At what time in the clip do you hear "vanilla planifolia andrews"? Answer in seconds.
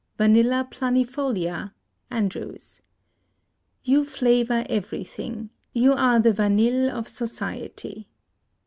0.17-2.81